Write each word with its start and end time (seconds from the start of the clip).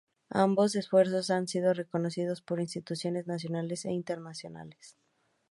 Ambos 0.33 0.75
esfuerzos 0.75 1.29
han 1.29 1.47
sido 1.47 1.75
reconocidos 1.75 2.41
por 2.41 2.59
instituciones 2.59 3.27
nacionales 3.27 3.85
e 3.85 3.91
internacionales. 3.91 4.97